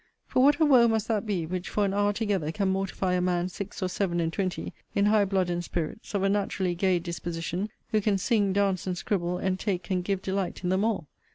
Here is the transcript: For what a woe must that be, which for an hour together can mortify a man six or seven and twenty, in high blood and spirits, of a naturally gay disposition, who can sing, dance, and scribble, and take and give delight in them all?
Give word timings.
For 0.25 0.41
what 0.41 0.59
a 0.59 0.65
woe 0.65 0.87
must 0.87 1.07
that 1.09 1.27
be, 1.27 1.45
which 1.45 1.69
for 1.69 1.85
an 1.85 1.93
hour 1.93 2.11
together 2.11 2.51
can 2.51 2.69
mortify 2.69 3.13
a 3.13 3.21
man 3.21 3.49
six 3.49 3.83
or 3.83 3.87
seven 3.87 4.19
and 4.19 4.33
twenty, 4.33 4.73
in 4.95 5.05
high 5.05 5.25
blood 5.25 5.47
and 5.47 5.63
spirits, 5.63 6.15
of 6.15 6.23
a 6.23 6.27
naturally 6.27 6.73
gay 6.73 6.97
disposition, 6.97 7.69
who 7.89 8.01
can 8.01 8.17
sing, 8.17 8.51
dance, 8.51 8.87
and 8.87 8.97
scribble, 8.97 9.37
and 9.37 9.59
take 9.59 9.91
and 9.91 10.03
give 10.03 10.23
delight 10.23 10.63
in 10.63 10.71
them 10.71 10.83
all? 10.83 11.05